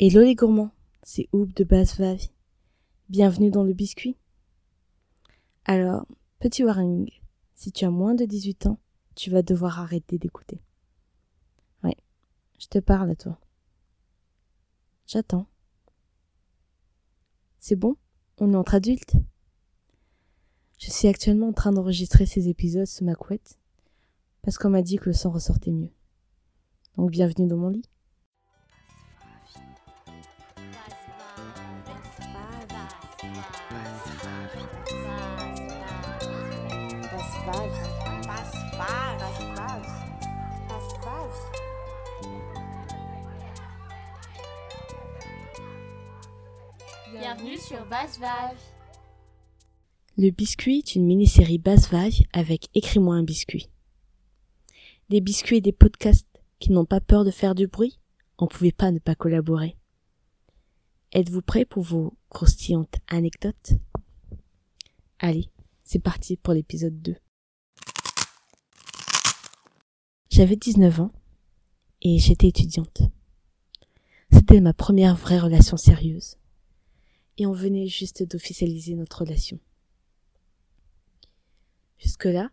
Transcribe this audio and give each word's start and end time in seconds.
Hello 0.00 0.22
les 0.22 0.36
gourmands, 0.36 0.70
c'est 1.02 1.28
Oub 1.32 1.52
de 1.54 1.64
Basse 1.64 1.98
Vave. 1.98 2.28
Bienvenue 3.08 3.50
dans 3.50 3.64
le 3.64 3.72
biscuit. 3.72 4.16
Alors, 5.64 6.06
petit 6.38 6.62
warning, 6.62 7.10
si 7.56 7.72
tu 7.72 7.84
as 7.84 7.90
moins 7.90 8.14
de 8.14 8.24
18 8.24 8.66
ans, 8.66 8.78
tu 9.16 9.28
vas 9.28 9.42
devoir 9.42 9.80
arrêter 9.80 10.16
d'écouter. 10.16 10.62
Ouais, 11.82 11.96
je 12.60 12.68
te 12.68 12.78
parle 12.78 13.10
à 13.10 13.16
toi. 13.16 13.40
J'attends. 15.08 15.48
C'est 17.58 17.74
bon? 17.74 17.96
On 18.38 18.52
est 18.52 18.56
entre 18.56 18.76
adultes? 18.76 19.16
Je 20.78 20.92
suis 20.92 21.08
actuellement 21.08 21.48
en 21.48 21.52
train 21.52 21.72
d'enregistrer 21.72 22.24
ces 22.24 22.48
épisodes 22.48 22.86
sous 22.86 23.04
ma 23.04 23.16
couette, 23.16 23.58
parce 24.42 24.58
qu'on 24.58 24.70
m'a 24.70 24.82
dit 24.82 24.94
que 24.94 25.06
le 25.06 25.12
son 25.12 25.32
ressortait 25.32 25.72
mieux. 25.72 25.90
Donc 26.96 27.10
bienvenue 27.10 27.48
dans 27.48 27.56
mon 27.56 27.70
lit. 27.70 27.90
Bienvenue 47.12 47.56
sur 47.56 47.86
Basse 47.86 48.18
Vave. 48.18 48.58
Le 50.18 50.30
biscuit 50.30 50.78
est 50.78 50.94
une 50.94 51.06
mini-série 51.06 51.58
basse 51.58 51.90
vague 51.90 52.26
avec 52.34 52.68
Écris-moi 52.74 53.14
un 53.14 53.22
biscuit. 53.22 53.70
Des 55.08 55.22
biscuits 55.22 55.56
et 55.56 55.60
des 55.62 55.72
podcasts 55.72 56.28
qui 56.58 56.72
n'ont 56.72 56.84
pas 56.84 57.00
peur 57.00 57.24
de 57.24 57.30
faire 57.30 57.54
du 57.54 57.66
bruit, 57.66 57.98
on 58.36 58.46
pouvait 58.46 58.72
pas 58.72 58.90
ne 58.90 58.98
pas 58.98 59.14
collaborer. 59.14 59.76
Êtes-vous 61.12 61.42
prêts 61.42 61.64
pour 61.64 61.82
vos 61.82 62.14
croustillantes 62.28 62.96
anecdotes? 63.06 63.72
Allez, 65.18 65.48
c'est 65.82 66.02
parti 66.02 66.36
pour 66.36 66.52
l'épisode 66.52 67.00
2. 67.00 67.14
J'avais 70.38 70.54
19 70.54 71.00
ans 71.00 71.10
et 72.00 72.20
j'étais 72.20 72.46
étudiante. 72.46 73.02
C'était 74.30 74.60
ma 74.60 74.72
première 74.72 75.16
vraie 75.16 75.40
relation 75.40 75.76
sérieuse. 75.76 76.36
Et 77.38 77.46
on 77.46 77.52
venait 77.52 77.88
juste 77.88 78.22
d'officialiser 78.22 78.94
notre 78.94 79.22
relation. 79.22 79.58
Jusque-là, 81.98 82.52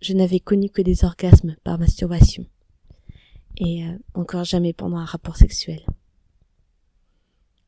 je 0.00 0.12
n'avais 0.12 0.38
connu 0.38 0.70
que 0.70 0.80
des 0.80 1.04
orgasmes 1.04 1.56
par 1.64 1.76
masturbation. 1.76 2.46
Et 3.56 3.84
euh, 3.84 3.98
encore 4.14 4.44
jamais 4.44 4.72
pendant 4.72 4.98
un 4.98 5.04
rapport 5.04 5.36
sexuel. 5.36 5.84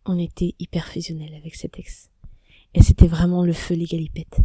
On 0.04 0.16
était 0.16 0.54
hyper 0.60 0.86
fusionnels 0.86 1.34
avec 1.34 1.56
cet 1.56 1.76
ex. 1.76 2.08
Et 2.72 2.84
c'était 2.84 3.08
vraiment 3.08 3.44
le 3.44 3.52
feu 3.52 3.74
les 3.74 3.86
galipettes. 3.86 4.38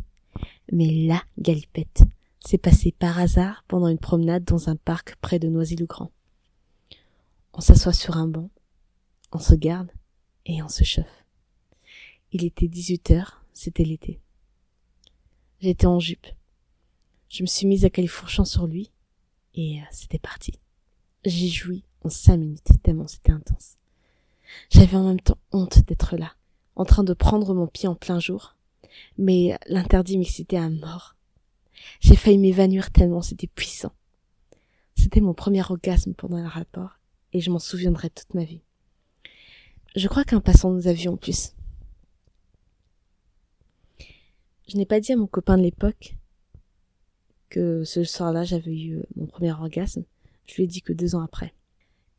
Mais 0.71 1.05
la 1.05 1.21
galipette 1.37 2.05
s'est 2.45 2.57
passée 2.57 2.91
par 2.91 3.19
hasard 3.19 3.63
pendant 3.67 3.87
une 3.87 3.99
promenade 3.99 4.43
dans 4.43 4.69
un 4.69 4.75
parc 4.75 5.15
près 5.17 5.39
de 5.39 5.47
Noisy-le-Grand. 5.47 6.11
On 7.53 7.61
s'assoit 7.61 7.93
sur 7.93 8.17
un 8.17 8.27
banc, 8.27 8.49
on 9.31 9.39
se 9.39 9.55
garde 9.55 9.91
et 10.45 10.61
on 10.63 10.69
se 10.69 10.83
chauffe. 10.83 11.25
Il 12.31 12.43
était 12.43 12.67
18 12.67 13.11
heures, 13.11 13.45
c'était 13.53 13.83
l'été. 13.83 14.19
J'étais 15.59 15.85
en 15.85 15.99
jupe. 15.99 16.27
Je 17.29 17.43
me 17.43 17.47
suis 17.47 17.67
mise 17.67 17.85
à 17.85 17.89
califourchant 17.89 18.45
sur 18.45 18.67
lui 18.67 18.91
et 19.53 19.79
euh, 19.79 19.85
c'était 19.91 20.19
parti. 20.19 20.53
J'ai 21.25 21.47
joui 21.47 21.83
en 22.03 22.09
cinq 22.09 22.37
minutes 22.37 22.67
tellement 22.83 23.07
c'était 23.07 23.31
intense. 23.31 23.77
J'avais 24.69 24.97
en 24.97 25.07
même 25.07 25.21
temps 25.21 25.37
honte 25.51 25.85
d'être 25.85 26.17
là, 26.17 26.33
en 26.75 26.85
train 26.85 27.03
de 27.03 27.13
prendre 27.13 27.53
mon 27.53 27.67
pied 27.67 27.87
en 27.87 27.95
plein 27.95 28.19
jour, 28.19 28.55
mais 29.17 29.57
l'interdit 29.67 30.17
m'excitait 30.17 30.57
à 30.57 30.69
mort. 30.69 31.15
J'ai 31.99 32.15
failli 32.15 32.37
m'évanouir 32.37 32.91
tellement 32.91 33.21
c'était 33.21 33.47
puissant. 33.47 33.93
C'était 34.95 35.21
mon 35.21 35.33
premier 35.33 35.61
orgasme 35.61 36.13
pendant 36.13 36.37
un 36.37 36.47
rapport 36.47 36.99
et 37.33 37.41
je 37.41 37.49
m'en 37.49 37.59
souviendrai 37.59 38.09
toute 38.09 38.33
ma 38.33 38.43
vie. 38.43 38.61
Je 39.95 40.07
crois 40.07 40.23
qu'un 40.23 40.41
passant 40.41 40.71
nous 40.71 40.87
avions 40.87 41.17
plus. 41.17 41.53
Je 44.67 44.77
n'ai 44.77 44.85
pas 44.85 44.99
dit 44.99 45.11
à 45.11 45.17
mon 45.17 45.27
copain 45.27 45.57
de 45.57 45.63
l'époque 45.63 46.15
que 47.49 47.83
ce 47.83 48.03
soir-là 48.03 48.43
j'avais 48.43 48.75
eu 48.75 49.01
mon 49.15 49.27
premier 49.27 49.51
orgasme. 49.51 50.05
Je 50.45 50.55
lui 50.55 50.63
ai 50.63 50.67
dit 50.67 50.81
que 50.81 50.93
deux 50.93 51.15
ans 51.15 51.21
après. 51.21 51.53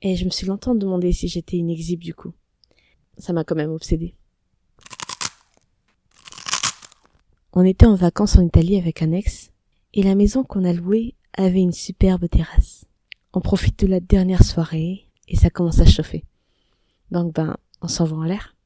Et 0.03 0.17
je 0.17 0.25
me 0.25 0.31
suis 0.31 0.47
longtemps 0.47 0.75
demandé 0.75 1.13
si 1.13 1.29
j'étais 1.29 1.57
une 1.57 1.71
exhibe 1.71 2.01
du 2.01 2.15
coup. 2.15 2.35
Ça 3.19 3.33
m'a 3.33 3.45
quand 3.45 3.55
même 3.55 3.71
obsédée. 3.71 4.17
On 7.55 7.67
était 7.67 7.85
en 7.85 7.95
vacances 7.95 8.39
en 8.39 8.47
Italie 8.47 8.79
avec 8.79 9.03
un 9.03 9.13
ex, 9.13 9.51
et 9.93 10.03
la 10.03 10.15
maison 10.15 10.43
qu'on 10.43 10.65
a 10.65 10.73
louée 10.73 11.15
avait 11.35 11.61
une 11.61 11.73
superbe 11.73 12.27
terrasse. 12.27 12.87
On 13.35 13.43
profite 13.43 13.79
de 13.81 13.87
la 13.87 14.01
dernière 14.01 14.43
soirée, 14.43 15.09
et 15.29 15.37
ça 15.37 15.51
commence 15.51 15.79
à 15.81 15.85
chauffer. 15.85 16.25
Donc 17.11 17.35
ben, 17.35 17.59
on 17.83 17.89
s'en 17.89 18.07
va 18.07 18.17
en 18.17 18.23
l'air. 18.23 18.57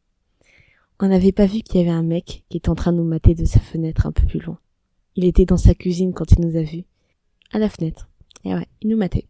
On 1.00 1.08
n'avait 1.08 1.32
pas 1.32 1.46
vu 1.46 1.62
qu'il 1.62 1.80
y 1.80 1.82
avait 1.82 1.90
un 1.90 2.04
mec 2.04 2.44
qui 2.48 2.58
était 2.58 2.68
en 2.68 2.76
train 2.76 2.92
de 2.92 2.98
nous 2.98 3.04
mater 3.04 3.34
de 3.34 3.44
sa 3.44 3.58
fenêtre 3.58 4.06
un 4.06 4.12
peu 4.12 4.24
plus 4.24 4.40
loin. 4.40 4.58
Il 5.16 5.24
était 5.24 5.46
dans 5.46 5.56
sa 5.56 5.74
cuisine 5.74 6.14
quand 6.14 6.30
il 6.30 6.42
nous 6.42 6.56
a 6.56 6.62
vus. 6.62 6.84
À 7.50 7.58
la 7.58 7.68
fenêtre. 7.68 8.08
Et 8.44 8.54
ouais, 8.54 8.68
il 8.82 8.88
nous 8.88 8.96
matait. 8.96 9.26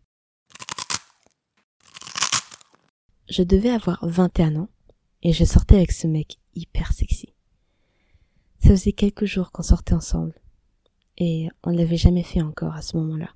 Je 3.28 3.43
devais 3.43 3.71
avoir 3.71 4.06
21 4.06 4.56
ans 4.56 4.69
et 5.22 5.33
je 5.33 5.45
sortais 5.45 5.77
avec 5.77 5.93
ce 5.93 6.06
mec 6.06 6.39
hyper 6.55 6.93
sexy. 6.93 7.36
Ça 8.66 8.72
faisait 8.72 8.91
quelques 8.91 9.27
jours 9.27 9.53
qu'on 9.53 9.62
sortait 9.62 9.94
ensemble 9.94 10.34
et 11.19 11.49
on 11.62 11.71
ne 11.71 11.77
l'avait 11.77 11.97
jamais 11.97 12.25
fait 12.25 12.43
encore 12.43 12.75
à 12.75 12.82
ce 12.82 12.97
moment-là. 12.97 13.31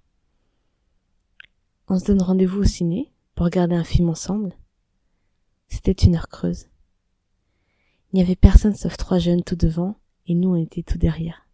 On 1.86 2.00
se 2.00 2.04
donne 2.04 2.20
rendez-vous 2.20 2.62
au 2.62 2.64
ciné 2.64 3.12
pour 3.36 3.44
regarder 3.46 3.76
un 3.76 3.84
film 3.84 4.08
ensemble. 4.08 4.52
C'était 5.68 5.92
une 5.92 6.16
heure 6.16 6.26
creuse. 6.26 6.66
Il 8.12 8.16
n'y 8.16 8.22
avait 8.22 8.34
personne 8.34 8.74
sauf 8.74 8.96
trois 8.96 9.20
jeunes 9.20 9.44
tout 9.44 9.54
devant 9.54 10.00
et 10.26 10.34
nous 10.34 10.48
on 10.48 10.56
était 10.56 10.82
tout 10.82 10.98
derrière. 10.98 11.46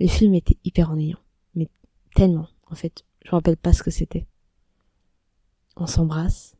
Le 0.00 0.08
film 0.08 0.34
était 0.34 0.58
hyper 0.64 0.90
ennuyant, 0.90 1.20
mais 1.54 1.68
tellement, 2.16 2.48
en 2.66 2.74
fait, 2.74 3.04
je 3.24 3.28
me 3.28 3.36
rappelle 3.36 3.56
pas 3.56 3.72
ce 3.72 3.84
que 3.84 3.92
c'était. 3.92 4.26
On 5.76 5.86
s'embrasse, 5.86 6.56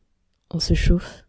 on 0.49 0.59
se 0.61 0.75
chauffe, 0.75 1.24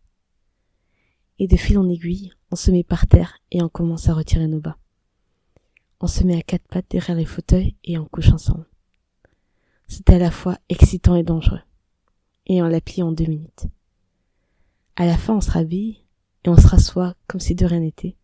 et 1.39 1.47
de 1.47 1.57
fil 1.57 1.79
en 1.79 1.89
aiguille, 1.89 2.33
on 2.51 2.57
se 2.57 2.71
met 2.71 2.85
par 2.85 3.07
terre 3.07 3.39
et 3.51 3.63
on 3.63 3.69
commence 3.69 4.09
à 4.09 4.15
retirer 4.15 4.47
nos 4.47 4.61
bas. 4.61 4.79
On 6.01 6.07
se 6.07 6.25
met 6.25 6.37
à 6.37 6.43
quatre 6.43 6.67
pattes 6.69 6.91
derrière 6.91 7.17
les 7.17 7.25
fauteuils 7.25 7.77
et 7.85 7.99
on 7.99 8.07
couche 8.07 8.31
ensemble. 8.31 8.67
C'était 9.89 10.15
à 10.15 10.19
la 10.19 10.31
fois 10.31 10.59
excitant 10.69 11.17
et 11.17 11.23
dangereux. 11.23 11.61
Et 12.47 12.63
on 12.63 12.67
la 12.67 12.81
plie 12.81 13.03
en 13.03 13.13
deux 13.13 13.27
minutes. 13.27 13.67
À 14.97 15.07
la 15.07 15.17
fin, 15.17 15.35
on 15.35 15.41
se 15.41 15.51
rhabille 15.51 16.05
et 16.45 16.49
on 16.49 16.57
se 16.57 16.67
rassoit 16.67 17.15
comme 17.27 17.41
si 17.41 17.55
de 17.55 17.67
rien 17.67 17.81
n'était, 17.81 18.17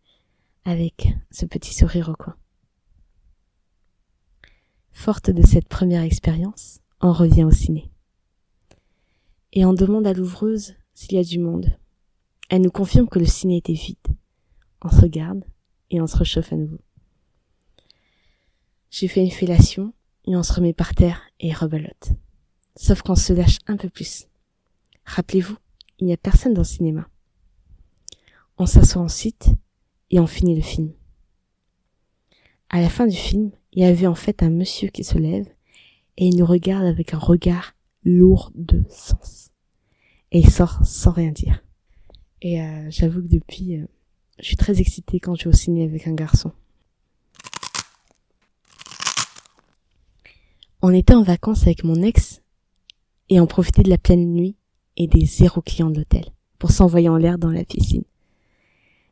avec 0.65 1.13
ce 1.31 1.45
petit 1.45 1.73
sourire 1.73 2.09
au 2.09 2.15
coin. 2.15 2.35
Forte 4.91 5.29
de 5.29 5.45
cette 5.45 5.67
première 5.67 6.03
expérience, 6.03 6.79
on 7.01 7.11
revient 7.11 7.43
au 7.43 7.51
ciné. 7.51 7.91
Et 9.51 9.65
on 9.65 9.73
demande 9.73 10.07
à 10.07 10.13
l'ouvreuse 10.13 10.75
s'il 10.93 11.13
y 11.13 11.19
a 11.19 11.23
du 11.23 11.39
monde. 11.39 11.77
Elle 12.53 12.61
nous 12.61 12.69
confirme 12.69 13.09
que 13.09 13.17
le 13.17 13.25
ciné 13.25 13.57
était 13.57 13.73
vide. 13.73 14.15
On 14.83 14.89
se 14.91 15.01
regarde 15.01 15.43
et 15.89 15.99
on 16.01 16.05
se 16.05 16.15
réchauffe 16.15 16.53
à 16.53 16.55
nouveau. 16.55 16.77
J'ai 18.91 19.07
fait 19.07 19.23
une 19.23 19.31
fellation 19.31 19.91
et 20.27 20.35
on 20.35 20.43
se 20.43 20.53
remet 20.53 20.71
par 20.71 20.93
terre 20.93 21.19
et 21.39 21.51
rebelote. 21.51 22.11
Sauf 22.75 23.01
qu'on 23.01 23.15
se 23.15 23.33
lâche 23.33 23.57
un 23.65 23.75
peu 23.75 23.89
plus. 23.89 24.27
Rappelez-vous, 25.03 25.57
il 25.97 26.05
n'y 26.05 26.13
a 26.13 26.17
personne 26.17 26.53
dans 26.53 26.61
le 26.61 26.67
cinéma. 26.67 27.09
On 28.59 28.67
s'assoit 28.67 29.01
ensuite 29.01 29.49
et 30.11 30.19
on 30.19 30.27
finit 30.27 30.55
le 30.55 30.61
film. 30.61 30.93
À 32.69 32.81
la 32.81 32.89
fin 32.89 33.07
du 33.07 33.17
film, 33.17 33.49
il 33.71 33.81
y 33.81 33.85
avait 33.85 34.05
en 34.05 34.13
fait 34.13 34.43
un 34.43 34.51
monsieur 34.51 34.89
qui 34.89 35.03
se 35.03 35.17
lève 35.17 35.47
et 36.17 36.27
il 36.27 36.37
nous 36.37 36.45
regarde 36.45 36.85
avec 36.85 37.15
un 37.15 37.19
regard 37.19 37.73
lourd 38.03 38.51
de 38.53 38.83
sens. 38.89 39.49
Et 40.31 40.37
il 40.37 40.51
sort 40.51 40.85
sans 40.85 41.13
rien 41.13 41.31
dire. 41.31 41.62
Et 42.43 42.61
euh, 42.61 42.89
j'avoue 42.89 43.21
que 43.21 43.27
depuis, 43.27 43.77
euh, 43.77 43.85
je 44.37 44.45
suis 44.45 44.57
très 44.57 44.81
excitée 44.81 45.19
quand 45.21 45.33
je 45.35 45.45
vais 45.45 45.49
au 45.49 45.57
ciné 45.57 45.85
avec 45.85 46.07
un 46.07 46.13
garçon. 46.13 46.51
On 50.81 50.93
était 50.93 51.13
en 51.13 51.23
vacances 51.23 51.63
avec 51.63 51.85
mon 51.85 52.01
ex 52.01 52.41
et 53.29 53.39
on 53.39 53.47
profitait 53.47 53.83
de 53.83 53.89
la 53.89 53.97
pleine 53.97 54.33
nuit 54.33 54.57
et 54.97 55.07
des 55.07 55.25
zéro 55.25 55.61
clients 55.61 55.89
de 55.89 55.97
l'hôtel 55.99 56.25
pour 56.59 56.71
s'envoyer 56.71 57.07
en 57.07 57.15
l'air 57.15 57.37
dans 57.37 57.49
la 57.49 57.63
piscine. 57.63 58.03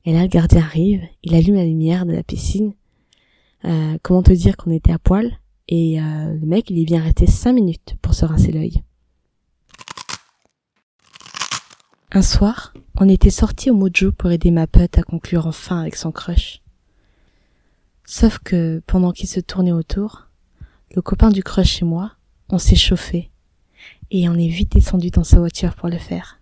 Et 0.03 0.11
là, 0.11 0.23
le 0.23 0.27
gardien 0.27 0.59
arrive, 0.59 1.01
il 1.23 1.33
allume 1.33 1.55
la 1.55 1.65
lumière 1.65 2.05
de 2.05 2.11
la 2.11 2.23
piscine. 2.23 2.73
Euh, 3.63 3.97
comment 4.01 4.23
te 4.23 4.33
dire 4.33 4.57
qu'on 4.57 4.71
était 4.71 4.91
à 4.91 4.99
poil? 4.99 5.39
Et 5.69 6.01
euh, 6.01 6.33
le 6.33 6.45
mec, 6.45 6.69
il 6.69 6.79
est 6.79 6.85
bien 6.85 7.01
resté 7.01 7.27
cinq 7.27 7.53
minutes 7.53 7.95
pour 8.01 8.13
se 8.13 8.25
rincer 8.25 8.51
l'œil. 8.51 8.81
Un 12.13 12.21
soir, 12.21 12.73
on 12.99 13.07
était 13.07 13.29
sortis 13.29 13.69
au 13.69 13.73
Mojo 13.73 14.11
pour 14.11 14.31
aider 14.31 14.51
ma 14.51 14.67
pote 14.67 14.97
à 14.97 15.01
conclure 15.01 15.47
enfin 15.47 15.79
avec 15.79 15.95
son 15.95 16.11
crush. 16.11 16.61
Sauf 18.03 18.37
que, 18.39 18.83
pendant 18.85 19.13
qu'il 19.13 19.29
se 19.29 19.39
tournait 19.39 19.71
autour, 19.71 20.27
le 20.93 21.01
copain 21.01 21.29
du 21.29 21.41
crush 21.41 21.81
et 21.81 21.85
moi, 21.85 22.11
on 22.49 22.57
s'est 22.57 22.75
chauffé, 22.75 23.31
et 24.09 24.27
on 24.27 24.33
est 24.33 24.49
vite 24.49 24.73
descendu 24.73 25.09
dans 25.09 25.23
sa 25.23 25.39
voiture 25.39 25.73
pour 25.73 25.87
le 25.87 25.97
faire. 25.97 26.41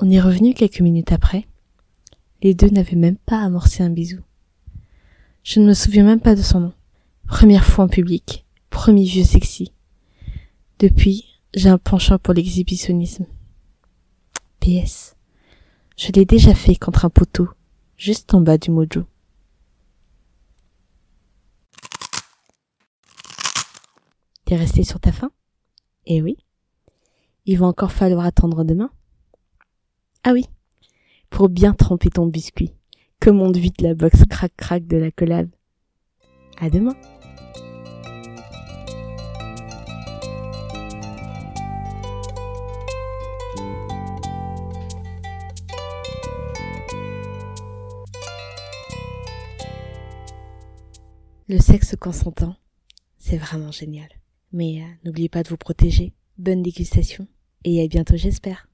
On 0.00 0.10
est 0.10 0.20
revenu 0.20 0.54
quelques 0.54 0.80
minutes 0.80 1.12
après. 1.12 1.46
Les 2.42 2.52
deux 2.52 2.70
n'avaient 2.70 2.96
même 2.96 3.18
pas 3.18 3.44
amorcé 3.44 3.84
un 3.84 3.90
bisou. 3.90 4.22
Je 5.44 5.60
ne 5.60 5.66
me 5.66 5.74
souviens 5.74 6.02
même 6.02 6.20
pas 6.20 6.34
de 6.34 6.42
son 6.42 6.58
nom. 6.58 6.72
Première 7.28 7.64
fois 7.64 7.84
en 7.84 7.88
public, 7.88 8.44
premier 8.70 9.04
vieux 9.04 9.22
sexy. 9.22 9.70
Depuis, 10.80 11.26
j'ai 11.54 11.68
un 11.68 11.78
penchant 11.78 12.18
pour 12.18 12.34
l'exhibitionnisme. 12.34 13.26
PS. 14.62 15.16
Je 15.96 16.12
l'ai 16.12 16.24
déjà 16.24 16.54
fait 16.54 16.76
contre 16.76 17.04
un 17.04 17.10
poteau, 17.10 17.48
juste 17.96 18.32
en 18.32 18.40
bas 18.40 18.58
du 18.58 18.70
mojo. 18.70 19.04
T'es 24.44 24.54
resté 24.54 24.84
sur 24.84 25.00
ta 25.00 25.10
faim? 25.10 25.32
Eh 26.06 26.22
oui. 26.22 26.36
Il 27.44 27.58
va 27.58 27.66
encore 27.66 27.90
falloir 27.90 28.24
attendre 28.24 28.62
demain. 28.62 28.90
Ah 30.22 30.32
oui. 30.32 30.46
Pour 31.28 31.48
bien 31.48 31.74
tremper 31.74 32.10
ton 32.10 32.26
biscuit. 32.26 32.72
Commande 33.20 33.56
vite 33.56 33.80
la 33.80 33.94
box 33.94 34.24
crac-crac 34.30 34.86
de 34.86 34.96
la 34.96 35.10
collab. 35.10 35.50
À 36.60 36.70
demain. 36.70 36.94
Le 51.52 51.58
sexe 51.58 51.96
consentant, 52.00 52.56
c'est 53.18 53.36
vraiment 53.36 53.72
génial. 53.72 54.08
Mais 54.52 54.80
euh, 54.80 54.86
n'oubliez 55.04 55.28
pas 55.28 55.42
de 55.42 55.50
vous 55.50 55.58
protéger. 55.58 56.14
Bonne 56.38 56.62
dégustation 56.62 57.28
et 57.64 57.84
à 57.84 57.88
bientôt 57.88 58.16
j'espère. 58.16 58.70